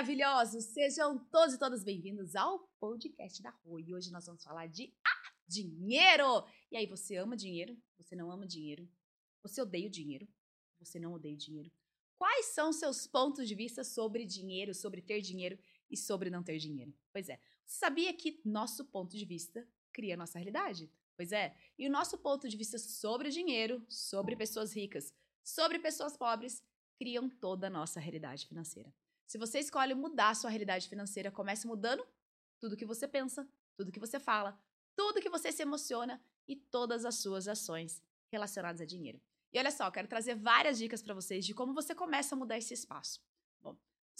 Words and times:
Maravilhosos! 0.00 0.64
Sejam 0.64 1.18
todos 1.30 1.54
e 1.54 1.58
todas 1.58 1.84
bem-vindos 1.84 2.34
ao 2.34 2.58
podcast 2.80 3.42
da 3.42 3.50
Rua. 3.50 3.80
E 3.80 3.94
hoje 3.94 4.10
nós 4.10 4.24
vamos 4.24 4.42
falar 4.42 4.66
de 4.66 4.92
ah, 5.06 5.32
dinheiro! 5.46 6.44
E 6.72 6.76
aí, 6.76 6.86
você 6.86 7.16
ama 7.16 7.36
dinheiro? 7.36 7.76
Você 7.98 8.16
não 8.16 8.30
ama 8.30 8.46
dinheiro? 8.46 8.88
Você 9.42 9.60
odeia 9.60 9.86
o 9.86 9.90
dinheiro? 9.90 10.26
Você 10.78 10.98
não 10.98 11.12
odeia 11.12 11.34
o 11.34 11.38
dinheiro? 11.38 11.70
Quais 12.16 12.46
são 12.46 12.72
seus 12.72 13.06
pontos 13.06 13.46
de 13.46 13.54
vista 13.54 13.84
sobre 13.84 14.24
dinheiro, 14.24 14.74
sobre 14.74 15.02
ter 15.02 15.20
dinheiro 15.20 15.58
e 15.90 15.96
sobre 15.96 16.30
não 16.30 16.42
ter 16.42 16.58
dinheiro? 16.58 16.94
Pois 17.12 17.28
é, 17.28 17.38
sabia 17.70 18.12
que 18.12 18.40
nosso 18.44 18.84
ponto 18.84 19.16
de 19.16 19.24
vista 19.24 19.66
cria 19.92 20.16
nossa 20.16 20.38
realidade? 20.38 20.92
Pois 21.16 21.32
é, 21.32 21.54
e 21.78 21.86
o 21.86 21.90
nosso 21.90 22.18
ponto 22.18 22.48
de 22.48 22.56
vista 22.56 22.78
sobre 22.78 23.30
dinheiro, 23.30 23.84
sobre 23.88 24.34
pessoas 24.34 24.74
ricas, 24.74 25.14
sobre 25.42 25.78
pessoas 25.78 26.16
pobres, 26.16 26.64
criam 26.98 27.28
toda 27.28 27.68
a 27.68 27.70
nossa 27.70 28.00
realidade 28.00 28.46
financeira. 28.46 28.92
Se 29.26 29.38
você 29.38 29.60
escolhe 29.60 29.94
mudar 29.94 30.34
sua 30.34 30.50
realidade 30.50 30.88
financeira, 30.88 31.30
comece 31.30 31.66
mudando 31.66 32.04
tudo 32.58 32.76
que 32.76 32.84
você 32.84 33.06
pensa, 33.06 33.48
tudo 33.76 33.92
que 33.92 34.00
você 34.00 34.18
fala, 34.18 34.60
tudo 34.96 35.20
que 35.20 35.30
você 35.30 35.52
se 35.52 35.62
emociona 35.62 36.20
e 36.48 36.56
todas 36.56 37.04
as 37.04 37.16
suas 37.16 37.46
ações 37.46 38.02
relacionadas 38.32 38.80
a 38.80 38.84
dinheiro. 38.84 39.20
E 39.52 39.58
olha 39.58 39.70
só, 39.70 39.90
quero 39.90 40.08
trazer 40.08 40.34
várias 40.34 40.76
dicas 40.78 41.02
para 41.02 41.14
vocês 41.14 41.44
de 41.44 41.54
como 41.54 41.72
você 41.72 41.94
começa 41.94 42.34
a 42.34 42.38
mudar 42.38 42.58
esse 42.58 42.74
espaço. 42.74 43.22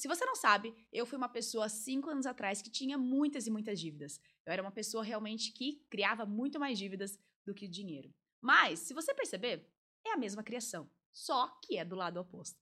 Se 0.00 0.08
você 0.08 0.24
não 0.24 0.34
sabe, 0.34 0.74
eu 0.90 1.04
fui 1.04 1.18
uma 1.18 1.28
pessoa 1.28 1.68
cinco 1.68 2.08
anos 2.08 2.24
atrás 2.24 2.62
que 2.62 2.70
tinha 2.70 2.96
muitas 2.96 3.46
e 3.46 3.50
muitas 3.50 3.78
dívidas. 3.78 4.18
Eu 4.46 4.52
era 4.54 4.62
uma 4.62 4.72
pessoa 4.72 5.04
realmente 5.04 5.52
que 5.52 5.84
criava 5.90 6.24
muito 6.24 6.58
mais 6.58 6.78
dívidas 6.78 7.18
do 7.44 7.52
que 7.52 7.68
dinheiro. 7.68 8.10
Mas, 8.40 8.78
se 8.78 8.94
você 8.94 9.12
perceber, 9.12 9.70
é 10.02 10.12
a 10.12 10.16
mesma 10.16 10.42
criação, 10.42 10.90
só 11.12 11.48
que 11.62 11.76
é 11.76 11.84
do 11.84 11.96
lado 11.96 12.18
oposto. 12.18 12.58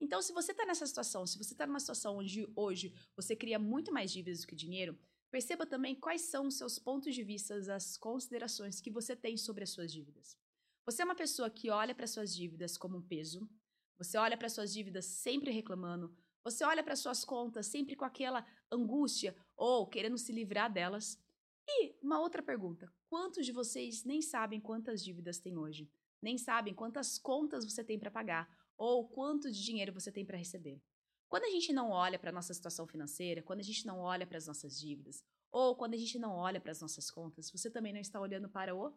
Então, 0.00 0.22
se 0.22 0.32
você 0.32 0.52
está 0.52 0.64
nessa 0.64 0.86
situação, 0.86 1.26
se 1.26 1.36
você 1.36 1.52
está 1.52 1.66
numa 1.66 1.78
situação 1.78 2.16
onde 2.16 2.50
hoje 2.56 2.94
você 3.14 3.36
cria 3.36 3.58
muito 3.58 3.92
mais 3.92 4.10
dívidas 4.10 4.40
do 4.40 4.46
que 4.46 4.56
dinheiro, 4.56 4.98
perceba 5.30 5.66
também 5.66 5.94
quais 5.94 6.22
são 6.22 6.46
os 6.46 6.56
seus 6.56 6.78
pontos 6.78 7.14
de 7.14 7.22
vista, 7.22 7.54
as 7.74 7.98
considerações 7.98 8.80
que 8.80 8.90
você 8.90 9.14
tem 9.14 9.36
sobre 9.36 9.62
as 9.62 9.68
suas 9.68 9.92
dívidas. 9.92 10.38
Você 10.86 11.02
é 11.02 11.04
uma 11.04 11.14
pessoa 11.14 11.50
que 11.50 11.68
olha 11.68 11.94
para 11.94 12.06
suas 12.06 12.34
dívidas 12.34 12.78
como 12.78 12.96
um 12.96 13.02
peso, 13.02 13.46
você 13.98 14.16
olha 14.16 14.38
para 14.38 14.48
suas 14.48 14.72
dívidas 14.72 15.04
sempre 15.04 15.50
reclamando, 15.50 16.16
você 16.50 16.64
olha 16.64 16.82
para 16.82 16.96
suas 16.96 17.24
contas 17.24 17.66
sempre 17.66 17.96
com 17.96 18.04
aquela 18.04 18.46
angústia 18.70 19.36
ou 19.56 19.86
querendo 19.86 20.18
se 20.18 20.32
livrar 20.32 20.72
delas. 20.72 21.20
E 21.66 21.94
uma 22.02 22.20
outra 22.20 22.42
pergunta: 22.42 22.92
quantos 23.08 23.44
de 23.44 23.52
vocês 23.52 24.04
nem 24.04 24.22
sabem 24.22 24.60
quantas 24.60 25.02
dívidas 25.02 25.38
tem 25.38 25.56
hoje? 25.56 25.90
Nem 26.20 26.36
sabem 26.36 26.74
quantas 26.74 27.18
contas 27.18 27.64
você 27.64 27.84
tem 27.84 27.98
para 27.98 28.10
pagar? 28.10 28.48
ou 28.78 29.08
quanto 29.08 29.50
de 29.50 29.62
dinheiro 29.62 29.92
você 29.92 30.12
tem 30.12 30.24
para 30.24 30.38
receber. 30.38 30.80
Quando 31.28 31.44
a 31.44 31.50
gente 31.50 31.72
não 31.72 31.90
olha 31.90 32.18
para 32.18 32.30
a 32.30 32.32
nossa 32.32 32.54
situação 32.54 32.86
financeira, 32.86 33.42
quando 33.42 33.60
a 33.60 33.64
gente 33.64 33.84
não 33.84 33.98
olha 33.98 34.26
para 34.26 34.38
as 34.38 34.46
nossas 34.46 34.78
dívidas, 34.78 35.22
ou 35.50 35.76
quando 35.76 35.94
a 35.94 35.96
gente 35.96 36.18
não 36.18 36.30
olha 36.30 36.60
para 36.60 36.70
as 36.70 36.80
nossas 36.80 37.10
contas, 37.10 37.50
você 37.50 37.68
também 37.68 37.92
não 37.92 38.00
está 38.00 38.20
olhando 38.20 38.48
para 38.48 38.74
o 38.74 38.96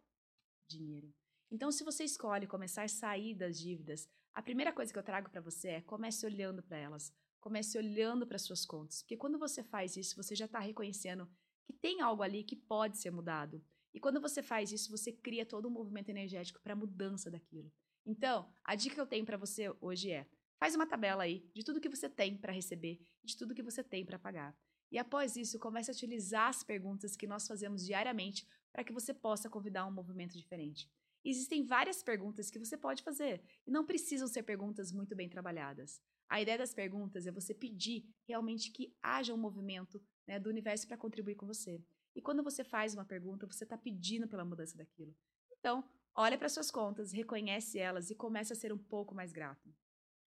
dinheiro. 0.70 1.14
Então, 1.50 1.72
se 1.72 1.84
você 1.84 2.06
escolhe 2.06 2.48
começar 2.48 2.84
a 2.84 2.88
sair 2.88 3.36
das 3.36 3.60
dívidas, 3.60 4.08
a 4.34 4.42
primeira 4.42 4.72
coisa 4.72 4.94
que 4.94 5.00
eu 5.00 5.04
trago 5.04 5.30
para 5.30 5.42
você 5.42 5.70
é 5.70 5.82
comece 5.82 6.26
olhando 6.26 6.64
para 6.64 6.78
elas, 6.78 7.14
comece 7.42 7.78
olhando 7.78 8.26
para 8.26 8.38
suas 8.38 8.66
contas, 8.66 9.02
porque 9.02 9.18
quando 9.18 9.38
você 9.38 9.64
faz 9.64 9.98
isso, 9.98 10.16
você 10.16 10.36
já 10.36 10.46
está 10.46 10.60
reconhecendo 10.60 11.28
que 11.66 11.74
tem 11.74 12.00
algo 12.00 12.24
ali 12.24 12.44
que 12.44 12.56
pode 12.56 12.98
ser 12.98 13.12
mudado. 13.12 13.62
E 13.94 14.00
quando 14.00 14.22
você 14.22 14.42
faz 14.42 14.72
isso, 14.72 14.90
você 14.90 15.12
cria 15.12 15.46
todo 15.46 15.68
um 15.68 15.72
movimento 15.72 16.10
energético 16.10 16.62
para 16.62 16.74
a 16.74 16.76
mudança 16.76 17.30
daquilo. 17.30 17.72
Então, 18.06 18.50
a 18.64 18.76
dica 18.76 18.96
que 18.96 19.02
eu 19.02 19.06
tenho 19.06 19.26
para 19.26 19.38
você 19.38 19.74
hoje 19.82 20.12
é: 20.12 20.28
faz 20.58 20.76
uma 20.76 20.88
tabela 20.88 21.24
aí 21.24 21.50
de 21.54 21.64
tudo 21.64 21.82
que 21.82 21.90
você 21.90 22.08
tem 22.08 22.38
para 22.38 22.54
receber 22.54 23.02
de 23.24 23.36
tudo 23.36 23.54
que 23.54 23.64
você 23.64 23.84
tem 23.84 24.06
para 24.06 24.18
pagar. 24.18 24.58
E 24.92 24.98
após 24.98 25.36
isso, 25.36 25.60
comece 25.60 25.90
a 25.90 25.94
utilizar 25.94 26.50
as 26.50 26.64
perguntas 26.64 27.16
que 27.16 27.28
nós 27.28 27.48
fazemos 27.48 27.86
diariamente 27.86 28.46
para 28.72 28.84
que 28.84 28.92
você 28.92 29.14
possa 29.14 29.50
convidar 29.50 29.86
um 29.86 29.92
movimento 29.92 30.38
diferente. 30.38 30.90
existem 31.24 31.64
várias 31.64 32.02
perguntas 32.02 32.50
que 32.50 32.58
você 32.58 32.76
pode 32.76 33.04
fazer 33.04 33.44
e 33.68 33.72
não 33.72 33.86
precisam 33.86 34.28
ser 34.28 34.42
perguntas 34.42 34.92
muito 34.92 35.16
bem 35.16 35.30
trabalhadas. 35.30 36.02
A 36.32 36.42
ideia 36.42 36.58
das 36.58 36.74
perguntas 36.74 37.28
é 37.28 37.32
você 37.32 37.54
pedir 37.54 38.06
realmente 38.28 38.72
que 38.72 38.96
haja 39.04 39.34
um 39.34 39.38
movimento 39.38 40.02
né, 40.26 40.40
do 40.40 40.50
universo 40.50 40.88
para 40.88 40.98
contribuir 40.98 41.36
com 41.36 41.46
você. 41.46 41.84
E 42.16 42.22
quando 42.22 42.42
você 42.42 42.64
faz 42.64 42.94
uma 42.94 43.06
pergunta, 43.06 43.46
você 43.46 43.66
está 43.66 43.78
pedindo 43.78 44.28
pela 44.28 44.46
mudança 44.46 44.78
daquilo. 44.78 45.14
Então, 45.52 45.84
Olha 46.14 46.38
para 46.38 46.50
suas 46.50 46.70
contas, 46.70 47.14
reconhece 47.14 47.80
elas 47.80 48.10
e 48.10 48.16
comece 48.16 48.52
a 48.52 48.56
ser 48.56 48.74
um 48.74 48.78
pouco 48.78 49.16
mais 49.16 49.32
grato. 49.32 49.74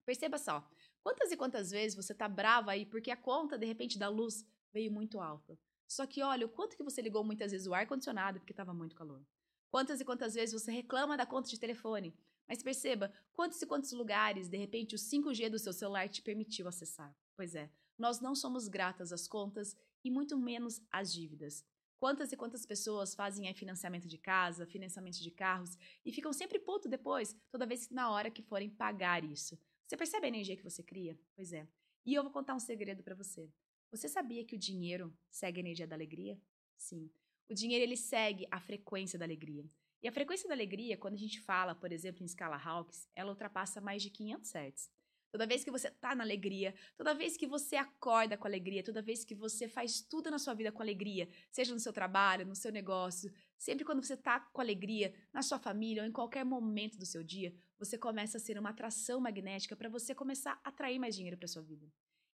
Perceba 0.06 0.38
só, 0.38 0.66
quantas 1.02 1.30
e 1.30 1.36
quantas 1.36 1.70
vezes 1.70 1.94
você 1.94 2.12
está 2.12 2.26
brava 2.26 2.70
aí 2.70 2.86
porque 2.86 3.10
a 3.10 3.16
conta, 3.16 3.58
de 3.58 3.66
repente, 3.66 3.98
da 3.98 4.08
luz 4.08 4.46
veio 4.72 4.90
muito 4.90 5.20
alta. 5.20 5.58
Só 5.86 6.06
que 6.06 6.22
olha 6.22 6.46
o 6.46 6.48
quanto 6.48 6.76
que 6.76 6.82
você 6.82 7.02
ligou 7.02 7.22
muitas 7.22 7.52
vezes 7.52 7.66
o 7.66 7.74
ar-condicionado 7.74 8.40
porque 8.40 8.52
estava 8.52 8.72
muito 8.72 8.96
calor. 8.96 9.22
Quantas 9.70 10.00
e 10.00 10.04
quantas 10.04 10.34
vezes 10.34 10.54
você 10.54 10.72
reclama 10.72 11.16
da 11.16 11.26
conta 11.26 11.50
de 11.50 11.60
telefone. 11.60 12.16
Mas 12.48 12.62
perceba, 12.62 13.12
quantos 13.32 13.60
e 13.60 13.66
quantos 13.66 13.92
lugares, 13.92 14.48
de 14.48 14.56
repente, 14.56 14.94
o 14.94 14.98
5G 14.98 15.48
do 15.48 15.58
seu 15.58 15.72
celular 15.72 16.08
te 16.08 16.22
permitiu 16.22 16.68
acessar. 16.68 17.16
Pois 17.36 17.54
é, 17.54 17.70
nós 17.98 18.20
não 18.20 18.34
somos 18.34 18.68
gratas 18.68 19.12
às 19.12 19.26
contas 19.26 19.76
e 20.04 20.10
muito 20.10 20.36
menos 20.36 20.80
às 20.90 21.12
dívidas. 21.12 21.64
Quantas 21.98 22.32
e 22.32 22.36
quantas 22.36 22.66
pessoas 22.66 23.14
fazem 23.14 23.52
financiamento 23.54 24.06
de 24.06 24.18
casa, 24.18 24.66
financiamento 24.66 25.22
de 25.22 25.30
carros 25.30 25.78
e 26.04 26.12
ficam 26.12 26.32
sempre 26.32 26.58
puto 26.58 26.88
depois, 26.88 27.34
toda 27.50 27.66
vez 27.66 27.86
que 27.86 27.94
na 27.94 28.10
hora 28.10 28.30
que 28.30 28.42
forem 28.42 28.68
pagar 28.68 29.24
isso. 29.24 29.58
Você 29.86 29.96
percebe 29.96 30.26
a 30.26 30.28
energia 30.28 30.56
que 30.56 30.62
você 30.62 30.82
cria? 30.82 31.18
Pois 31.34 31.52
é. 31.52 31.66
E 32.04 32.12
eu 32.12 32.22
vou 32.22 32.32
contar 32.32 32.54
um 32.54 32.60
segredo 32.60 33.02
para 33.02 33.14
você. 33.14 33.50
Você 33.90 34.08
sabia 34.08 34.44
que 34.44 34.56
o 34.56 34.58
dinheiro 34.58 35.16
segue 35.30 35.60
a 35.60 35.62
energia 35.62 35.86
da 35.86 35.96
alegria? 35.96 36.38
Sim. 36.76 37.10
O 37.48 37.54
dinheiro 37.54 37.84
ele 37.84 37.96
segue 37.96 38.46
a 38.50 38.60
frequência 38.60 39.18
da 39.18 39.24
alegria. 39.24 39.64
E 40.04 40.08
a 40.08 40.12
frequência 40.12 40.46
da 40.46 40.54
alegria, 40.54 40.98
quando 40.98 41.14
a 41.14 41.18
gente 41.18 41.40
fala, 41.40 41.74
por 41.74 41.90
exemplo, 41.90 42.22
em 42.22 42.26
escala 42.26 42.62
Hawkes, 42.62 43.08
ela 43.14 43.30
ultrapassa 43.30 43.80
mais 43.80 44.02
de 44.02 44.10
500 44.10 44.50
Hz. 44.54 44.90
Toda 45.32 45.46
vez 45.46 45.64
que 45.64 45.70
você 45.70 45.90
tá 45.90 46.14
na 46.14 46.22
alegria, 46.22 46.74
toda 46.94 47.14
vez 47.14 47.38
que 47.38 47.46
você 47.46 47.74
acorda 47.76 48.36
com 48.36 48.46
alegria, 48.46 48.84
toda 48.84 49.00
vez 49.00 49.24
que 49.24 49.34
você 49.34 49.66
faz 49.66 50.02
tudo 50.02 50.30
na 50.30 50.38
sua 50.38 50.52
vida 50.52 50.70
com 50.70 50.82
alegria, 50.82 51.26
seja 51.50 51.72
no 51.72 51.80
seu 51.80 51.90
trabalho, 51.90 52.44
no 52.44 52.54
seu 52.54 52.70
negócio, 52.70 53.32
sempre 53.56 53.82
quando 53.82 54.04
você 54.04 54.14
tá 54.14 54.40
com 54.40 54.60
alegria, 54.60 55.14
na 55.32 55.40
sua 55.40 55.58
família 55.58 56.02
ou 56.02 56.08
em 56.08 56.12
qualquer 56.12 56.44
momento 56.44 56.98
do 56.98 57.06
seu 57.06 57.24
dia, 57.24 57.54
você 57.78 57.96
começa 57.96 58.36
a 58.36 58.40
ser 58.40 58.58
uma 58.58 58.70
atração 58.70 59.18
magnética 59.22 59.74
para 59.74 59.88
você 59.88 60.14
começar 60.14 60.60
a 60.62 60.68
atrair 60.68 60.98
mais 60.98 61.16
dinheiro 61.16 61.38
para 61.38 61.48
sua 61.48 61.62
vida. 61.62 61.90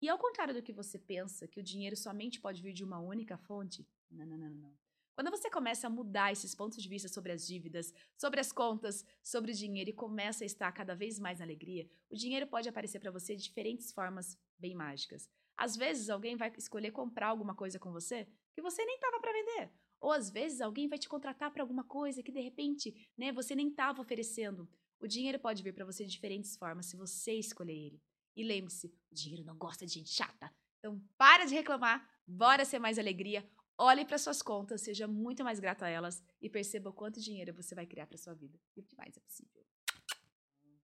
E 0.03 0.09
ao 0.11 0.19
contrário 0.19 0.53
do 0.53 0.63
que 0.63 0.71
você 0.71 0.99
pensa, 0.99 1.49
que 1.49 1.61
o 1.61 1.63
dinheiro 1.63 1.97
somente 1.97 2.39
pode 2.39 2.61
vir 2.61 2.75
de 2.75 2.85
uma 2.85 2.99
única 2.99 3.39
fonte, 3.39 3.89
não, 4.11 4.27
não, 4.27 4.37
não, 4.37 4.51
não. 4.51 4.84
Quando 5.15 5.31
você 5.31 5.49
começa 5.49 5.87
a 5.87 5.91
mudar 5.91 6.33
esses 6.33 6.57
pontos 6.57 6.83
de 6.83 6.89
vista 6.89 7.09
sobre 7.09 7.31
as 7.31 7.47
dívidas, 7.47 7.95
sobre 8.19 8.41
as 8.41 8.51
contas, 8.51 9.05
sobre 9.23 9.53
o 9.53 9.55
dinheiro 9.55 9.91
e 9.91 9.93
começa 9.93 10.43
a 10.43 10.47
estar 10.47 10.73
cada 10.73 10.95
vez 10.95 11.21
mais 11.21 11.39
na 11.39 11.45
alegria, 11.45 11.89
o 12.11 12.17
dinheiro 12.17 12.49
pode 12.49 12.69
aparecer 12.69 12.99
para 12.99 13.13
você 13.13 13.37
de 13.37 13.45
diferentes 13.45 13.93
formas 13.93 14.37
bem 14.59 14.75
mágicas. 14.75 15.31
Às 15.57 15.77
vezes 15.77 16.11
alguém 16.11 16.37
vai 16.37 16.53
escolher 16.59 16.91
comprar 16.91 17.29
alguma 17.29 17.55
coisa 17.55 17.79
com 17.79 17.93
você 17.93 18.27
que 18.53 18.61
você 18.61 18.85
nem 18.85 18.97
estava 18.97 19.21
para 19.21 19.33
vender. 19.33 19.71
Ou 20.01 20.11
às 20.11 20.31
vezes 20.31 20.61
alguém 20.61 20.89
vai 20.89 20.99
te 20.99 21.09
contratar 21.09 21.53
para 21.53 21.63
alguma 21.63 21.85
coisa 21.85 22.23
que 22.23 22.33
de 22.33 22.41
repente, 22.41 23.09
né, 23.17 23.31
você 23.31 23.55
nem 23.55 23.69
estava 23.69 24.03
oferecendo. 24.03 24.69
O 25.01 25.07
dinheiro 25.07 25.39
pode 25.39 25.63
vir 25.63 25.73
para 25.73 25.85
você 25.85 26.05
de 26.05 26.11
diferentes 26.11 26.57
formas 26.57 26.87
se 26.87 26.97
você 26.97 27.35
escolher 27.35 27.73
ele. 27.73 28.03
E 28.37 28.43
lembre-se, 28.43 28.89
o 29.13 29.15
dinheiro 29.15 29.45
não 29.45 29.57
gosta 29.57 29.87
de 29.87 29.93
gente 29.93 30.11
chata. 30.11 30.53
Então 30.81 31.01
para 31.17 31.45
de 31.45 31.55
reclamar, 31.55 32.05
bora 32.27 32.65
ser 32.65 32.81
mais 32.81 32.99
alegria. 32.99 33.49
Olhe 33.77 34.05
para 34.05 34.19
suas 34.19 34.41
contas, 34.41 34.83
seja 34.83 35.09
muito 35.09 35.43
mais 35.43 35.59
grato 35.59 35.83
a 35.83 35.89
elas 35.89 36.23
e 36.41 36.49
perceba 36.49 36.93
quanto 36.93 37.21
dinheiro 37.21 37.53
você 37.53 37.75
vai 37.75 37.85
criar 37.85 38.07
para 38.07 38.17
sua 38.17 38.33
vida 38.33 38.57
e 38.77 38.81
o 38.81 38.85
que 38.85 38.95
mais 38.97 39.17
é 39.17 39.21
possível. 39.21 39.67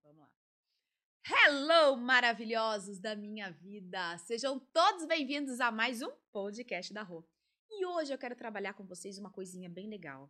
Vamos 0.02 0.18
lá. 0.18 0.28
Hello, 1.24 1.96
maravilhosos 1.96 2.98
da 2.98 3.14
minha 3.14 3.48
vida! 3.48 4.18
Sejam 4.18 4.58
todos 4.58 5.06
bem-vindos 5.06 5.60
a 5.60 5.70
mais 5.70 6.02
um 6.02 6.10
podcast 6.32 6.92
da 6.92 7.04
Rô. 7.04 7.24
E 7.70 7.86
hoje 7.86 8.12
eu 8.12 8.18
quero 8.18 8.34
trabalhar 8.34 8.74
com 8.74 8.84
vocês 8.84 9.18
uma 9.18 9.30
coisinha 9.30 9.70
bem 9.70 9.88
legal. 9.88 10.28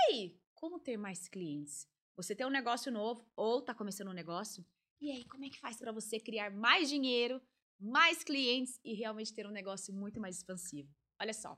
E 0.00 0.12
aí, 0.12 0.40
como 0.54 0.80
ter 0.80 0.96
mais 0.96 1.28
clientes? 1.28 1.88
Você 2.16 2.34
tem 2.34 2.44
um 2.44 2.50
negócio 2.50 2.90
novo 2.90 3.24
ou 3.36 3.60
está 3.60 3.72
começando 3.72 4.08
um 4.08 4.12
negócio? 4.12 4.66
E 5.00 5.08
aí, 5.08 5.24
como 5.26 5.44
é 5.44 5.48
que 5.48 5.60
faz 5.60 5.76
para 5.76 5.92
você 5.92 6.18
criar 6.18 6.50
mais 6.50 6.88
dinheiro, 6.88 7.40
mais 7.78 8.24
clientes 8.24 8.80
e 8.84 8.92
realmente 8.92 9.32
ter 9.32 9.46
um 9.46 9.52
negócio 9.52 9.94
muito 9.94 10.20
mais 10.20 10.38
expansivo? 10.38 10.92
Olha 11.20 11.32
só, 11.32 11.56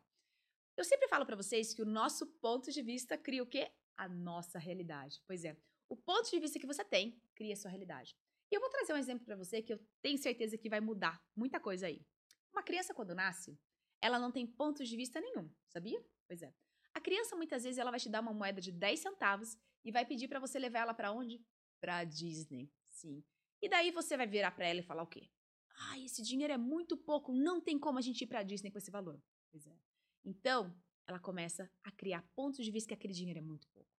eu 0.77 0.85
sempre 0.85 1.09
falo 1.09 1.25
para 1.25 1.37
vocês 1.37 1.73
que 1.73 1.83
o 1.83 1.87
nosso 1.87 2.27
ponto 2.41 2.71
de 2.71 2.83
vista 2.83 3.17
cria 3.17 3.43
o 3.43 3.47
quê? 3.47 3.71
A 3.97 4.09
nossa 4.09 4.59
realidade. 4.59 5.23
Pois 5.27 5.45
é, 5.45 5.57
o 5.89 5.97
ponto 5.97 6.31
de 6.31 6.41
vista 6.41 6.59
que 6.59 6.67
você 6.67 6.85
tem 6.85 7.21
cria 7.35 7.53
a 7.53 7.57
sua 7.57 7.71
realidade. 7.71 8.17
E 8.51 8.55
eu 8.55 8.61
vou 8.61 8.71
trazer 8.71 8.93
um 8.93 8.97
exemplo 8.97 9.25
para 9.25 9.37
você 9.37 9.63
que 9.63 9.73
eu 9.73 9.79
tenho 10.03 10.19
certeza 10.19 10.59
que 10.59 10.69
vai 10.69 10.81
mudar 10.81 11.23
muita 11.35 11.61
coisa 11.61 11.87
aí. 11.87 12.05
Uma 12.53 12.63
criança 12.63 12.95
quando 12.95 13.15
nasce, 13.15 13.59
ela 14.01 14.19
não 14.19 14.31
tem 14.31 14.47
ponto 14.47 14.85
de 14.85 14.97
vista 14.97 15.21
nenhum, 15.21 15.51
sabia? 15.69 16.05
Pois 16.27 16.43
é. 16.43 16.55
A 16.93 17.01
criança 17.01 17.35
muitas 17.35 17.65
vezes 17.65 17.79
ela 17.79 17.91
vai 17.91 17.99
te 17.99 18.09
dar 18.09 18.21
uma 18.21 18.33
moeda 18.33 18.61
de 18.61 18.71
10 18.71 19.01
centavos 19.01 19.57
e 19.85 19.91
vai 19.91 20.05
pedir 20.05 20.29
para 20.29 20.39
você 20.39 20.59
levar 20.59 20.81
ela 20.81 20.95
para 20.95 21.13
onde? 21.13 21.45
Para 21.81 22.05
Disney. 22.05 22.71
Sim. 22.91 23.25
E 23.61 23.69
daí 23.69 23.91
você 23.91 24.17
vai 24.17 24.27
virar 24.27 24.53
para 24.53 24.67
ela 24.67 24.81
e 24.81 24.83
falar 24.83 25.03
o 25.03 25.07
quê? 25.07 25.29
Ah, 25.77 25.99
esse 25.99 26.23
dinheiro 26.23 26.53
é 26.53 26.59
muito 26.59 26.97
pouco, 26.97 27.33
não 27.33 27.61
tem 27.61 27.79
como 27.79 27.99
a 27.99 28.03
gente 28.03 28.23
ir 28.23 28.27
para 28.27 28.43
Disney 28.43 28.71
com 28.71 28.79
esse 28.79 28.91
valor. 28.91 29.21
Pois 29.51 29.67
é. 29.67 29.77
Então, 30.25 30.75
ela 31.07 31.19
começa 31.19 31.71
a 31.83 31.91
criar 31.91 32.23
pontos 32.35 32.65
de 32.65 32.71
vista 32.71 32.89
que 32.89 32.95
aquele 32.95 33.13
dinheiro 33.13 33.39
é 33.39 33.43
muito 33.43 33.69
pouco. 33.69 33.91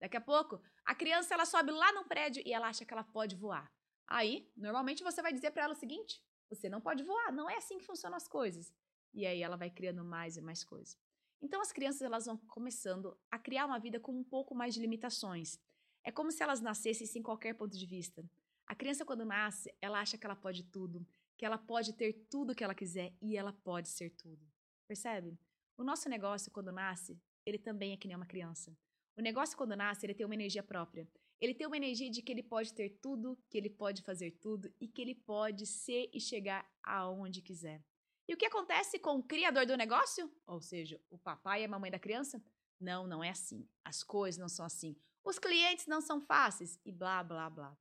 Daqui 0.00 0.16
a 0.16 0.20
pouco, 0.20 0.60
a 0.84 0.94
criança 0.94 1.34
ela 1.34 1.44
sobe 1.44 1.70
lá 1.70 1.92
no 1.92 2.04
prédio 2.04 2.42
e 2.44 2.52
ela 2.52 2.68
acha 2.68 2.84
que 2.84 2.92
ela 2.92 3.04
pode 3.04 3.36
voar. 3.36 3.70
Aí, 4.06 4.50
normalmente 4.56 5.02
você 5.02 5.22
vai 5.22 5.32
dizer 5.32 5.50
para 5.50 5.64
ela 5.64 5.72
o 5.72 5.76
seguinte: 5.76 6.22
você 6.48 6.68
não 6.68 6.80
pode 6.80 7.02
voar, 7.02 7.32
não 7.32 7.48
é 7.48 7.56
assim 7.56 7.78
que 7.78 7.84
funcionam 7.84 8.16
as 8.16 8.26
coisas. 8.26 8.74
E 9.12 9.26
aí 9.26 9.42
ela 9.42 9.56
vai 9.56 9.70
criando 9.70 10.04
mais 10.04 10.36
e 10.36 10.40
mais 10.40 10.64
coisas. 10.64 10.98
Então 11.40 11.60
as 11.60 11.72
crianças 11.72 12.02
elas 12.02 12.26
vão 12.26 12.36
começando 12.36 13.16
a 13.30 13.38
criar 13.38 13.66
uma 13.66 13.78
vida 13.78 13.98
com 13.98 14.12
um 14.12 14.24
pouco 14.24 14.54
mais 14.54 14.74
de 14.74 14.80
limitações. 14.80 15.58
É 16.04 16.10
como 16.10 16.30
se 16.30 16.42
elas 16.42 16.60
nascessem 16.60 17.06
sem 17.06 17.22
qualquer 17.22 17.54
ponto 17.54 17.76
de 17.76 17.86
vista. 17.86 18.24
A 18.66 18.74
criança 18.74 19.04
quando 19.04 19.24
nasce, 19.24 19.74
ela 19.80 20.00
acha 20.00 20.16
que 20.16 20.26
ela 20.26 20.36
pode 20.36 20.64
tudo, 20.64 21.06
que 21.36 21.44
ela 21.44 21.58
pode 21.58 21.92
ter 21.94 22.12
tudo 22.30 22.54
que 22.54 22.62
ela 22.62 22.74
quiser 22.74 23.12
e 23.20 23.36
ela 23.36 23.52
pode 23.52 23.88
ser 23.88 24.10
tudo. 24.10 24.46
Percebe? 24.86 25.38
O 25.80 25.82
nosso 25.82 26.10
negócio 26.10 26.52
quando 26.52 26.70
nasce, 26.70 27.18
ele 27.46 27.58
também 27.58 27.92
é 27.92 27.96
que 27.96 28.06
nem 28.06 28.14
uma 28.14 28.26
criança. 28.26 28.76
O 29.16 29.22
negócio 29.22 29.56
quando 29.56 29.74
nasce, 29.74 30.04
ele 30.04 30.12
tem 30.12 30.26
uma 30.26 30.34
energia 30.34 30.62
própria. 30.62 31.08
Ele 31.40 31.54
tem 31.54 31.66
uma 31.66 31.76
energia 31.78 32.10
de 32.10 32.20
que 32.20 32.30
ele 32.30 32.42
pode 32.42 32.74
ter 32.74 32.98
tudo, 33.00 33.42
que 33.48 33.56
ele 33.56 33.70
pode 33.70 34.02
fazer 34.02 34.32
tudo 34.32 34.70
e 34.78 34.86
que 34.86 35.00
ele 35.00 35.14
pode 35.14 35.64
ser 35.64 36.10
e 36.12 36.20
chegar 36.20 36.70
aonde 36.82 37.40
quiser. 37.40 37.82
E 38.28 38.34
o 38.34 38.36
que 38.36 38.44
acontece 38.44 38.98
com 38.98 39.16
o 39.16 39.22
criador 39.22 39.64
do 39.64 39.74
negócio? 39.74 40.30
Ou 40.46 40.60
seja, 40.60 41.00
o 41.08 41.16
papai 41.16 41.62
e 41.62 41.64
a 41.64 41.68
mamãe 41.68 41.90
da 41.90 41.98
criança? 41.98 42.44
Não, 42.78 43.06
não 43.06 43.24
é 43.24 43.30
assim. 43.30 43.66
As 43.82 44.02
coisas 44.02 44.38
não 44.38 44.50
são 44.50 44.66
assim. 44.66 44.94
Os 45.24 45.38
clientes 45.38 45.86
não 45.86 46.02
são 46.02 46.20
fáceis 46.20 46.78
e 46.84 46.92
blá, 46.92 47.24
blá, 47.24 47.48
blá. 47.48 47.74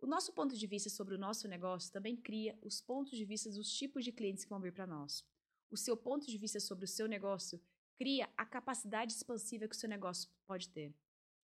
O 0.00 0.06
nosso 0.06 0.32
ponto 0.32 0.56
de 0.56 0.66
vista 0.66 0.88
sobre 0.88 1.14
o 1.14 1.18
nosso 1.18 1.46
negócio 1.46 1.92
também 1.92 2.16
cria 2.16 2.58
os 2.62 2.80
pontos 2.80 3.12
de 3.12 3.24
vista 3.26 3.50
dos 3.50 3.70
tipos 3.70 4.02
de 4.02 4.12
clientes 4.12 4.44
que 4.44 4.50
vão 4.50 4.62
vir 4.62 4.72
para 4.72 4.86
nós. 4.86 5.22
O 5.70 5.76
seu 5.76 5.96
ponto 5.96 6.26
de 6.26 6.38
vista 6.38 6.60
sobre 6.60 6.84
o 6.84 6.88
seu 6.88 7.06
negócio 7.06 7.60
cria 7.96 8.28
a 8.36 8.44
capacidade 8.44 9.12
expansiva 9.12 9.68
que 9.68 9.74
o 9.74 9.78
seu 9.78 9.88
negócio 9.88 10.30
pode 10.46 10.68
ter. 10.68 10.94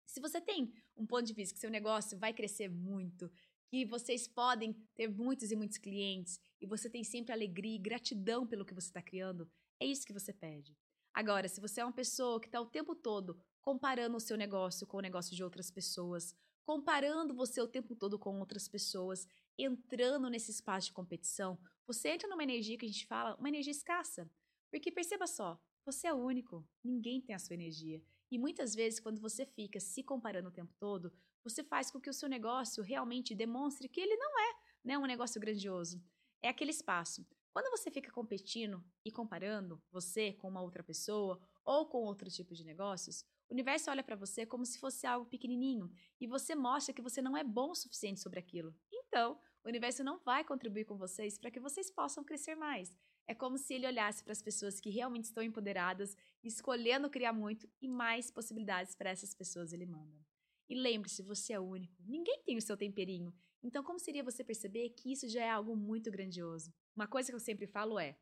Se 0.05 0.21
você 0.21 0.41
tem 0.41 0.73
um 0.97 1.05
ponto 1.05 1.27
de 1.27 1.35
vista 1.35 1.55
que 1.55 1.61
seu 1.61 1.71
negócio 1.71 2.19
vai 2.19 2.33
crescer 2.33 2.69
muito, 2.69 3.31
que 3.69 3.85
vocês 3.85 4.29
podem 4.29 4.73
ter 4.95 5.09
muitos 5.09 5.51
e 5.51 5.57
muitos 5.57 5.79
clientes 5.79 6.41
e 6.61 6.67
você 6.67 6.89
tem 6.89 7.03
sempre 7.03 7.33
alegria 7.33 7.75
e 7.75 7.81
gratidão 7.81 8.47
pelo 8.47 8.65
que 8.65 8.75
você 8.75 8.87
está 8.87 9.03
criando, 9.03 9.51
é 9.81 9.87
isso 9.87 10.07
que 10.07 10.13
você 10.13 10.33
pede. 10.33 10.77
Agora, 11.13 11.49
se 11.49 11.61
você 11.61 11.81
é 11.81 11.85
uma 11.85 11.93
pessoa 11.93 12.41
que 12.41 12.47
está 12.47 12.61
o 12.61 12.67
tempo 12.67 12.95
todo 12.95 13.41
comparando 13.61 14.17
o 14.17 14.21
seu 14.21 14.37
negócio 14.37 14.87
com 14.87 14.99
o 14.99 15.01
negócio 15.01 15.35
de 15.35 15.43
outras 15.43 15.71
pessoas, 15.71 16.35
comparando 16.65 17.35
você 17.35 17.61
o 17.61 17.67
tempo 17.67 17.97
todo 17.97 18.19
com 18.19 18.39
outras 18.39 18.69
pessoas, 18.69 19.27
entrando 19.59 20.29
nesse 20.29 20.51
espaço 20.51 20.89
de 20.89 20.93
competição, 20.93 21.59
você 21.87 22.11
entra 22.11 22.29
numa 22.29 22.43
energia 22.43 22.77
que 22.77 22.85
a 22.85 22.89
gente 22.89 23.07
fala, 23.07 23.37
uma 23.37 23.49
energia 23.49 23.71
escassa. 23.71 24.31
Porque 24.71 24.91
perceba 24.91 25.27
só, 25.27 25.61
você 25.85 26.09
é 26.09 26.13
único, 26.13 26.67
ninguém 26.83 27.21
tem 27.21 27.35
a 27.35 27.39
sua 27.39 27.55
energia. 27.55 28.03
E 28.31 28.39
muitas 28.39 28.75
vezes, 28.75 28.99
quando 28.99 29.21
você 29.21 29.47
fica 29.47 29.79
se 29.79 30.03
comparando 30.03 30.49
o 30.49 30.53
tempo 30.53 30.75
todo, 30.79 31.13
você 31.45 31.63
faz 31.63 31.91
com 31.91 32.01
que 32.01 32.11
o 32.11 32.15
seu 32.15 32.29
negócio 32.29 32.83
realmente 32.83 33.35
demonstre 33.35 33.89
que 33.89 34.01
ele 34.01 34.17
não 34.17 34.41
é 34.41 34.55
né, 34.85 34.99
um 34.99 35.07
negócio 35.07 35.41
grandioso. 35.41 36.03
É 36.43 36.49
aquele 36.49 36.73
espaço. 36.73 37.25
Quando 37.53 37.71
você 37.71 37.91
fica 37.91 38.11
competindo 38.11 38.85
e 39.05 39.11
comparando 39.11 39.83
você 39.91 40.33
com 40.33 40.49
uma 40.49 40.61
outra 40.61 40.83
pessoa 40.83 41.41
ou 41.65 41.87
com 41.87 41.99
outro 41.99 42.29
tipo 42.29 42.55
de 42.55 42.65
negócios, 42.65 43.25
o 43.49 43.55
universo 43.55 43.91
olha 43.91 44.03
para 44.03 44.17
você 44.17 44.45
como 44.45 44.67
se 44.67 44.79
fosse 44.79 45.07
algo 45.07 45.25
pequenininho 45.25 45.91
e 46.21 46.27
você 46.27 46.55
mostra 46.55 46.93
que 46.93 47.01
você 47.01 47.23
não 47.23 47.37
é 47.37 47.45
bom 47.45 47.71
o 47.71 47.75
suficiente 47.75 48.21
sobre 48.21 48.41
aquilo. 48.41 48.75
Então, 49.17 49.41
o 49.65 49.69
universo 49.69 50.05
não 50.05 50.19
vai 50.19 50.45
contribuir 50.45 50.85
com 50.85 50.95
vocês 50.95 51.39
para 51.39 51.51
que 51.51 51.59
vocês 51.59 51.91
possam 51.91 52.23
crescer 52.23 52.55
mais. 52.55 52.95
É 53.27 53.35
como 53.35 53.57
se 53.57 53.73
ele 53.73 53.87
olhasse 53.87 54.23
para 54.23 54.33
as 54.33 54.43
pessoas 54.43 54.79
que 54.79 54.91
realmente 54.91 55.25
estão 55.25 55.43
empoderadas, 55.43 56.15
escolhendo 56.45 57.09
criar 57.09 57.33
muito 57.33 57.67
e 57.81 57.89
mais 57.89 58.31
possibilidades 58.31 58.95
para 58.95 59.09
essas 59.09 59.33
pessoas 59.33 59.73
ele 59.73 59.87
manda. 59.87 60.23
E 60.69 60.75
lembre-se, 60.75 61.23
você 61.23 61.55
é 61.55 61.59
único. 61.59 61.97
Ninguém 62.05 62.43
tem 62.45 62.59
o 62.59 62.61
seu 62.61 62.77
temperinho. 62.77 63.33
Então, 63.63 63.83
como 63.83 63.99
seria 63.99 64.23
você 64.23 64.45
perceber 64.45 64.91
que 64.91 65.11
isso 65.11 65.27
já 65.31 65.43
é 65.43 65.49
algo 65.49 65.75
muito 65.75 66.11
grandioso? 66.11 66.71
Uma 66.95 67.07
coisa 67.07 67.31
que 67.33 67.37
eu 67.37 67.41
sempre 67.41 67.67
falo 67.67 67.99
é: 67.99 68.19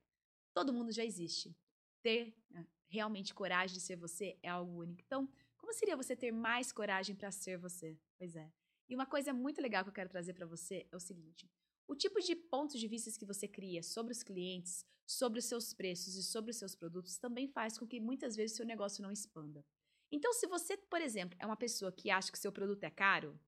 todo 0.54 0.72
mundo 0.72 0.92
já 0.92 1.04
existe. 1.04 1.56
Ter 2.04 2.36
né, 2.48 2.64
realmente 2.86 3.34
coragem 3.34 3.74
de 3.74 3.82
ser 3.82 3.96
você 3.96 4.38
é 4.44 4.48
algo 4.48 4.78
único. 4.78 5.02
Então, 5.04 5.28
como 5.56 5.72
seria 5.72 5.96
você 5.96 6.14
ter 6.14 6.30
mais 6.30 6.70
coragem 6.70 7.16
para 7.16 7.32
ser 7.32 7.58
você? 7.58 7.98
Pois 8.16 8.36
é. 8.36 8.48
E 8.88 8.94
uma 8.94 9.06
coisa 9.06 9.32
muito 9.32 9.60
legal 9.60 9.82
que 9.82 9.90
eu 9.90 9.94
quero 9.94 10.10
trazer 10.10 10.34
para 10.34 10.46
você 10.46 10.86
é 10.90 10.96
o 10.96 11.00
seguinte: 11.00 11.50
o 11.86 11.94
tipo 11.94 12.20
de 12.20 12.34
pontos 12.34 12.78
de 12.78 12.88
vista 12.88 13.10
que 13.18 13.26
você 13.26 13.46
cria 13.46 13.82
sobre 13.82 14.12
os 14.12 14.22
clientes, 14.22 14.84
sobre 15.06 15.38
os 15.38 15.44
seus 15.44 15.72
preços 15.72 16.14
e 16.16 16.22
sobre 16.22 16.50
os 16.50 16.56
seus 16.56 16.74
produtos 16.74 17.18
também 17.18 17.48
faz 17.48 17.78
com 17.78 17.86
que 17.86 18.00
muitas 18.00 18.36
vezes 18.36 18.56
seu 18.56 18.66
negócio 18.66 19.02
não 19.02 19.12
expanda. 19.12 19.64
Então, 20.10 20.32
se 20.32 20.46
você, 20.46 20.76
por 20.76 21.00
exemplo, 21.00 21.36
é 21.40 21.46
uma 21.46 21.56
pessoa 21.56 21.90
que 21.92 22.10
acha 22.10 22.30
que 22.30 22.38
seu 22.38 22.52
produto 22.52 22.84
é 22.84 22.90
caro, 22.90 23.38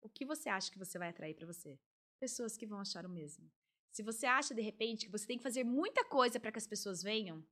o 0.00 0.08
que 0.08 0.24
você 0.24 0.48
acha 0.48 0.70
que 0.70 0.78
você 0.78 0.98
vai 0.98 1.08
atrair 1.08 1.34
para 1.34 1.46
você? 1.46 1.78
Pessoas 2.20 2.56
que 2.56 2.66
vão 2.66 2.78
achar 2.78 3.04
o 3.06 3.08
mesmo. 3.08 3.50
Se 3.90 4.02
você 4.02 4.26
acha 4.26 4.54
de 4.54 4.60
repente 4.60 5.06
que 5.06 5.12
você 5.12 5.26
tem 5.26 5.38
que 5.38 5.42
fazer 5.42 5.64
muita 5.64 6.04
coisa 6.04 6.38
para 6.40 6.52
que 6.52 6.58
as 6.58 6.66
pessoas 6.66 7.02
venham, 7.02 7.44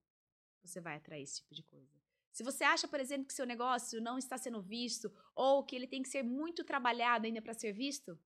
você 0.62 0.80
vai 0.80 0.96
atrair 0.96 1.22
esse 1.22 1.36
tipo 1.36 1.54
de 1.54 1.62
coisa. 1.62 2.01
Se 2.32 2.42
você 2.42 2.64
acha, 2.64 2.88
por 2.88 2.98
exemplo, 2.98 3.26
que 3.26 3.34
seu 3.34 3.44
negócio 3.44 4.00
não 4.00 4.16
está 4.16 4.38
sendo 4.38 4.62
visto 4.62 5.12
ou 5.34 5.64
que 5.64 5.76
ele 5.76 5.86
tem 5.86 6.02
que 6.02 6.08
ser 6.08 6.22
muito 6.22 6.64
trabalhado 6.64 7.26
ainda 7.26 7.42
para 7.42 7.52
ser 7.52 7.72
visto, 7.72 8.18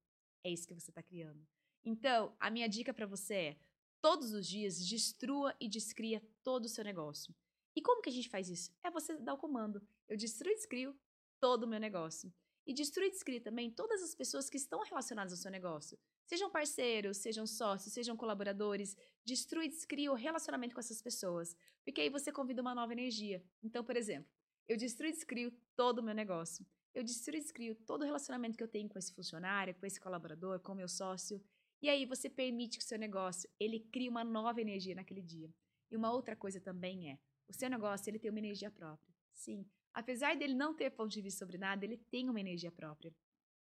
é 0.45 0.51
isso 0.51 0.67
que 0.67 0.75
você 0.75 0.91
está 0.91 1.03
criando. 1.03 1.45
Então, 1.85 2.35
a 2.39 2.49
minha 2.49 2.69
dica 2.69 2.95
para 2.95 3.07
você 3.07 3.35
é: 3.35 3.61
todos 4.01 4.33
os 4.33 4.47
dias 4.47 4.79
destrua 4.79 5.55
e 5.61 5.69
descria 5.69 6.23
todo 6.45 6.67
o 6.67 6.69
seu 6.69 6.85
negócio. 6.85 7.35
E 7.75 7.83
como 7.83 8.01
que 8.01 8.09
a 8.09 8.13
gente 8.13 8.29
faz 8.29 8.49
isso? 8.49 8.71
É 8.83 8.91
você 8.91 9.17
dar 9.19 9.35
o 9.35 9.39
comando. 9.39 9.87
Eu 10.09 10.17
destruo 10.17 10.51
e 10.51 10.55
descrio 10.55 10.99
todo 11.41 11.65
o 11.65 11.67
meu 11.67 11.81
negócio. 11.81 12.33
E 12.67 12.75
destruir 12.75 13.09
e 13.09 13.11
descrio 13.11 13.41
também 13.41 13.71
todas 13.71 14.03
as 14.03 14.15
pessoas 14.15 14.51
que 14.51 14.57
estão 14.57 14.83
relacionadas 14.83 15.33
ao 15.33 15.39
seu 15.39 15.51
negócio. 15.51 15.97
Sejam 16.27 16.51
parceiros, 16.51 17.19
sejam 17.19 17.47
sócios, 17.47 17.95
sejam 17.95 18.17
colaboradores. 18.17 18.97
Destrui 19.25 19.67
e 19.67 19.69
descria 19.69 20.11
o 20.11 20.15
relacionamento 20.15 20.75
com 20.75 20.81
essas 20.81 21.01
pessoas. 21.01 21.57
Porque 21.85 22.01
aí 22.01 22.11
você 22.11 22.33
convida 22.33 22.61
uma 22.61 22.75
nova 22.75 22.93
energia. 22.93 23.45
Então, 23.63 23.85
por 23.85 23.97
exemplo, 23.97 24.29
eu 24.69 24.77
destruo 24.77 25.09
e 25.09 25.13
descrio 25.13 25.53
todo 25.77 26.01
o 26.01 26.03
meu 26.03 26.15
negócio. 26.15 26.67
Eu 26.93 27.05
destruo 27.05 27.37
e 27.37 27.41
descrio 27.41 27.75
todo 27.75 28.03
o 28.03 28.05
relacionamento 28.05 28.57
que 28.57 28.65
eu 28.65 28.69
tenho 28.69 28.89
com 28.89 28.99
esse 28.99 29.13
funcionário, 29.15 29.75
com 29.75 29.87
esse 29.87 30.01
colaborador, 30.01 30.59
com 30.59 30.73
o 30.73 30.75
meu 30.77 30.89
sócio. 30.89 31.41
E 31.81 31.89
aí 31.89 32.05
você 32.05 32.29
permite 32.29 32.79
que 32.79 32.85
o 32.85 32.89
seu 32.89 32.99
negócio, 32.99 33.49
ele 33.61 33.79
crie 33.79 34.09
uma 34.09 34.25
nova 34.25 34.61
energia 34.61 34.95
naquele 34.95 35.23
dia. 35.23 35.55
E 35.91 35.97
uma 35.97 36.11
outra 36.11 36.35
coisa 36.35 36.61
também 36.61 37.13
é, 37.13 37.19
o 37.49 37.53
seu 37.53 37.71
negócio, 37.71 38.11
ele 38.11 38.19
tem 38.19 38.31
uma 38.31 38.41
energia 38.41 38.71
própria. 38.71 39.15
Sim, 39.33 39.65
apesar 39.97 40.37
dele 40.37 40.53
não 40.53 40.75
ter 40.75 40.91
ponto 40.91 41.11
de 41.11 41.23
vista 41.23 41.39
sobre 41.39 41.57
nada, 41.57 41.83
ele 41.83 41.97
tem 41.97 42.29
uma 42.29 42.39
energia 42.39 42.71
própria. 42.71 43.15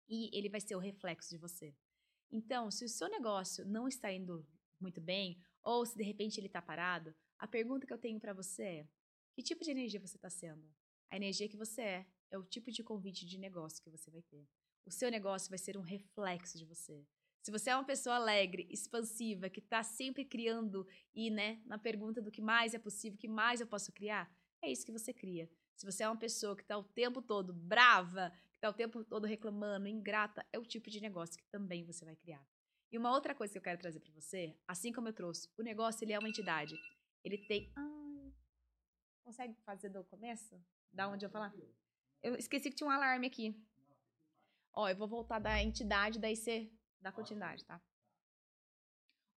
E 0.09 0.35
ele 0.35 0.49
vai 0.49 0.59
ser 0.59 0.75
o 0.75 0.79
reflexo 0.79 1.29
de 1.29 1.37
você. 1.37 1.75
Então, 2.31 2.71
se 2.71 2.83
o 2.83 2.89
seu 2.89 3.07
negócio 3.07 3.63
não 3.63 3.87
está 3.87 4.11
indo 4.11 4.43
muito 4.79 4.99
bem, 4.99 5.39
ou 5.61 5.85
se 5.85 5.95
de 5.95 6.03
repente 6.03 6.39
ele 6.39 6.47
está 6.47 6.59
parado, 6.59 7.15
a 7.37 7.47
pergunta 7.47 7.85
que 7.85 7.93
eu 7.93 7.99
tenho 7.99 8.19
para 8.19 8.33
você 8.33 8.63
é: 8.63 8.87
que 9.35 9.43
tipo 9.43 9.63
de 9.63 9.69
energia 9.69 9.99
você 9.99 10.17
está 10.17 10.29
sendo? 10.29 10.67
A 11.11 11.15
energia 11.15 11.47
que 11.47 11.55
você 11.55 11.81
é 11.81 12.07
é 12.31 12.37
o 12.37 12.43
tipo 12.43 12.71
de 12.71 12.83
convite 12.83 13.27
de 13.27 13.37
negócio 13.37 13.83
que 13.83 13.91
você 13.91 14.09
vai 14.09 14.23
ter. 14.23 14.47
O 14.87 14.91
seu 14.91 15.11
negócio 15.11 15.49
vai 15.49 15.59
ser 15.59 15.77
um 15.77 15.81
reflexo 15.81 16.57
de 16.57 16.65
você. 16.65 17.05
Se 17.43 17.51
você 17.51 17.69
é 17.69 17.75
uma 17.75 17.85
pessoa 17.85 18.15
alegre, 18.15 18.67
expansiva, 18.71 19.49
que 19.49 19.59
está 19.59 19.83
sempre 19.83 20.25
criando 20.25 20.87
e, 21.13 21.29
né, 21.29 21.61
na 21.65 21.77
pergunta 21.77 22.19
do 22.19 22.31
que 22.31 22.41
mais 22.41 22.73
é 22.73 22.79
possível, 22.79 23.19
que 23.19 23.27
mais 23.27 23.61
eu 23.61 23.67
posso 23.67 23.91
criar, 23.91 24.33
é 24.61 24.71
isso 24.71 24.85
que 24.85 24.91
você 24.91 25.13
cria. 25.13 25.47
Se 25.75 25.85
você 25.85 26.03
é 26.03 26.07
uma 26.07 26.17
pessoa 26.17 26.55
que 26.55 26.61
está 26.61 26.77
o 26.77 26.83
tempo 26.83 27.21
todo 27.21 27.53
brava, 27.53 28.31
que 28.51 28.57
está 28.57 28.69
o 28.69 28.73
tempo 28.73 29.03
todo 29.03 29.25
reclamando, 29.25 29.87
ingrata, 29.87 30.45
é 30.51 30.59
o 30.59 30.65
tipo 30.65 30.89
de 30.89 31.01
negócio 31.01 31.37
que 31.37 31.45
também 31.45 31.83
você 31.83 32.05
vai 32.05 32.15
criar. 32.15 32.45
E 32.91 32.97
uma 32.97 33.11
outra 33.11 33.33
coisa 33.33 33.51
que 33.51 33.57
eu 33.57 33.63
quero 33.63 33.79
trazer 33.79 33.99
para 33.99 34.13
você, 34.13 34.55
assim 34.67 34.93
como 34.93 35.07
eu 35.07 35.13
trouxe, 35.13 35.49
o 35.57 35.63
negócio 35.63 36.03
ele 36.03 36.13
é 36.13 36.19
uma 36.19 36.29
entidade. 36.29 36.75
Ele 37.23 37.37
tem. 37.37 37.71
Ai, 37.75 38.33
consegue 39.23 39.55
fazer 39.65 39.89
do 39.89 40.03
começo? 40.03 40.61
Da 40.91 41.07
onde 41.07 41.25
eu 41.25 41.29
falar? 41.29 41.53
Eu 42.21 42.35
esqueci 42.35 42.69
que 42.69 42.75
tinha 42.75 42.87
um 42.87 42.91
alarme 42.91 43.27
aqui. 43.27 43.59
Ó, 44.73 44.87
eu 44.87 44.95
vou 44.95 45.07
voltar 45.07 45.39
da 45.39 45.61
entidade, 45.61 46.19
daí 46.19 46.35
você 46.35 46.71
Dá 47.03 47.11
continuidade, 47.11 47.65
tá? 47.65 47.81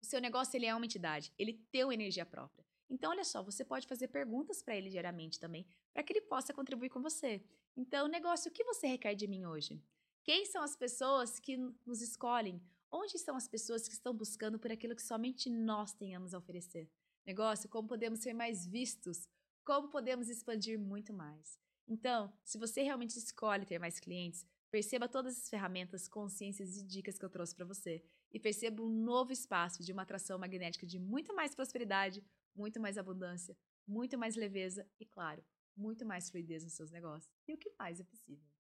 O 0.01 0.07
seu 0.07 0.21
negócio 0.21 0.57
ele 0.57 0.67
é 0.67 0.75
uma 0.75 0.85
entidade, 0.85 1.33
ele 1.37 1.55
tem 1.73 1.83
energia 1.93 2.25
própria. 2.25 2.65
Então, 2.89 3.11
olha 3.11 3.25
só, 3.25 3.43
você 3.43 3.65
pode 3.65 3.87
fazer 3.87 4.09
perguntas 4.09 4.63
para 4.63 4.77
ele 4.77 4.91
diariamente 4.91 5.41
também, 5.41 5.67
para 5.93 6.03
que 6.03 6.13
ele 6.13 6.21
possa 6.23 6.55
contribuir 6.55 6.91
com 6.91 7.03
você. 7.03 7.43
Então, 7.77 8.09
negócio, 8.09 8.51
o 8.51 8.55
que 8.55 8.65
você 8.65 8.87
requer 8.87 9.15
de 9.15 9.27
mim 9.27 9.45
hoje? 9.45 9.83
Quem 10.23 10.45
são 10.47 10.63
as 10.63 10.77
pessoas 10.77 11.39
que 11.39 11.57
nos 11.85 12.01
escolhem? 12.01 12.63
Onde 12.91 13.17
estão 13.17 13.37
as 13.37 13.49
pessoas 13.49 13.87
que 13.87 13.95
estão 13.95 14.15
buscando 14.15 14.59
por 14.59 14.71
aquilo 14.71 14.95
que 14.95 15.03
somente 15.03 15.51
nós 15.51 15.93
tenhamos 15.93 16.33
a 16.33 16.39
oferecer? 16.39 16.89
negócio, 17.27 17.69
como 17.69 17.89
podemos 17.89 18.21
ser 18.21 18.33
mais 18.33 18.65
vistos, 18.67 19.29
como 19.65 19.89
podemos 19.89 20.29
expandir 20.29 20.79
muito 20.79 21.13
mais. 21.13 21.59
Então, 21.89 22.33
se 22.45 22.57
você 22.57 22.83
realmente 22.83 23.19
escolhe 23.19 23.67
ter 23.67 23.79
mais 23.79 23.99
clientes, 23.99 24.47
perceba 24.71 25.09
todas 25.09 25.37
as 25.37 25.49
ferramentas, 25.49 26.09
consciências 26.09 26.77
e 26.77 26.85
dicas 26.85 27.19
que 27.19 27.25
eu 27.25 27.31
trouxe 27.31 27.55
para 27.55 27.65
você 27.65 28.03
e 28.33 28.39
perceba 28.39 28.83
um 28.83 28.89
novo 28.89 29.33
espaço 29.33 29.83
de 29.83 29.93
uma 29.93 30.03
atração 30.03 30.39
magnética 30.39 30.87
de 30.87 30.99
muito 30.99 31.35
mais 31.35 31.55
prosperidade, 31.55 32.23
muito 32.57 32.81
mais 32.81 32.99
abundância, 32.99 33.57
muito 33.87 34.19
mais 34.19 34.35
leveza 34.37 34.89
e, 34.99 35.07
claro, 35.07 35.45
muito 35.77 36.05
mais 36.05 36.31
fluidez 36.31 36.65
nos 36.65 36.73
seus 36.73 36.91
negócios. 36.91 37.33
E 37.47 37.55
o 37.55 37.59
que 37.59 37.73
mais 37.79 38.01
é 38.01 38.05
possível? 38.05 38.56